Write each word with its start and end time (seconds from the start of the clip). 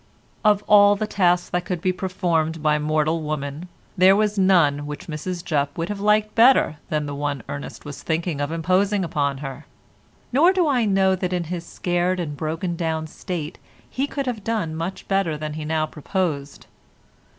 Of 0.43 0.63
all 0.65 0.97
tasks 0.97 1.47
that 1.51 1.63
could 1.65 1.79
be 1.79 1.93
performed 1.93 2.63
by 2.63 2.79
mortal 2.79 3.21
woman 3.21 3.67
there 3.95 4.15
was 4.15 4.35
none 4.35 4.87
which 4.87 5.05
Mrs 5.05 5.45
Jupp 5.45 5.77
would 5.77 5.89
have 5.89 5.99
liked 5.99 6.33
better 6.33 6.77
than 6.89 7.05
the 7.05 7.13
one 7.13 7.43
Ernest 7.47 7.85
was 7.85 8.01
thinking 8.01 8.41
of 8.41 8.51
imposing 8.51 9.03
upon 9.03 9.37
her; 9.45 9.67
nor 10.33 10.53
do 10.53 10.67
I 10.67 10.85
know 10.85 11.15
that 11.15 11.33
in 11.33 11.43
his 11.43 11.67
scared 11.67 12.19
and 12.19 12.35
broken 12.35 12.75
down 12.75 13.05
state 13.05 13.59
he 13.87 14.07
could 14.07 14.25
have 14.25 14.43
done 14.43 14.75
much 14.75 15.07
better 15.07 15.37
than 15.37 15.53
he 15.53 15.65
now 15.65 15.85
proposed. 15.85 16.65